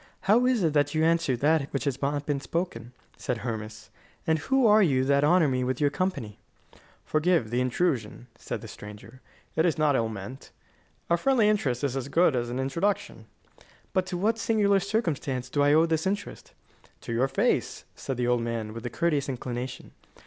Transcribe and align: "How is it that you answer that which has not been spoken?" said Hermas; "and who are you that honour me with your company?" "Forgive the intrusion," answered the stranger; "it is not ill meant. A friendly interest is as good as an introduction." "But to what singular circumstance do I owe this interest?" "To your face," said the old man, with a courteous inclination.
"How 0.21 0.47
is 0.47 0.63
it 0.63 0.73
that 0.73 0.95
you 0.95 1.03
answer 1.03 1.37
that 1.37 1.71
which 1.71 1.83
has 1.83 2.01
not 2.01 2.25
been 2.25 2.41
spoken?" 2.41 2.91
said 3.17 3.37
Hermas; 3.45 3.91
"and 4.25 4.39
who 4.39 4.65
are 4.65 4.81
you 4.81 5.03
that 5.05 5.23
honour 5.23 5.47
me 5.47 5.63
with 5.63 5.79
your 5.79 5.91
company?" 5.91 6.39
"Forgive 7.05 7.51
the 7.51 7.61
intrusion," 7.61 8.25
answered 8.35 8.61
the 8.61 8.67
stranger; 8.67 9.21
"it 9.55 9.63
is 9.63 9.77
not 9.77 9.95
ill 9.95 10.09
meant. 10.09 10.49
A 11.07 11.17
friendly 11.17 11.47
interest 11.47 11.83
is 11.83 11.95
as 11.95 12.07
good 12.07 12.35
as 12.35 12.49
an 12.49 12.57
introduction." 12.57 13.27
"But 13.93 14.07
to 14.07 14.17
what 14.17 14.39
singular 14.39 14.79
circumstance 14.79 15.51
do 15.51 15.61
I 15.61 15.73
owe 15.73 15.85
this 15.85 16.07
interest?" 16.07 16.53
"To 17.01 17.13
your 17.13 17.27
face," 17.27 17.83
said 17.95 18.17
the 18.17 18.25
old 18.25 18.41
man, 18.41 18.73
with 18.73 18.83
a 18.87 18.89
courteous 18.89 19.29
inclination. 19.29 19.91